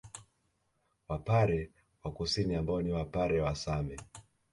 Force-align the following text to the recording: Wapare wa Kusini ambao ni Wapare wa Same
Wapare 1.07 1.71
wa 2.03 2.11
Kusini 2.11 2.55
ambao 2.55 2.81
ni 2.81 2.91
Wapare 2.91 3.41
wa 3.41 3.55
Same 3.55 3.97